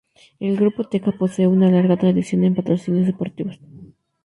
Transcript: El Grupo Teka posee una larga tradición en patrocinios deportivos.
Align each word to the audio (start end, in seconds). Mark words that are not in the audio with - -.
El 0.39 0.57
Grupo 0.57 0.83
Teka 0.85 1.11
posee 1.11 1.45
una 1.45 1.69
larga 1.69 1.95
tradición 1.95 2.43
en 2.43 2.55
patrocinios 2.55 3.05
deportivos. 3.05 3.59